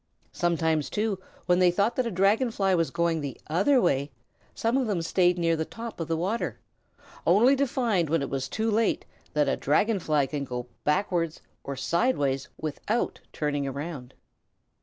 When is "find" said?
7.67-8.09